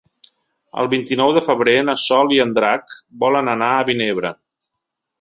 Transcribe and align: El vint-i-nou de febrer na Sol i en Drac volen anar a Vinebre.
El 0.83 0.89
vint-i-nou 0.93 1.35
de 1.35 1.43
febrer 1.49 1.77
na 1.91 1.97
Sol 2.05 2.35
i 2.39 2.41
en 2.49 2.57
Drac 2.59 2.99
volen 3.27 3.55
anar 3.57 3.73
a 3.79 3.89
Vinebre. 3.95 4.37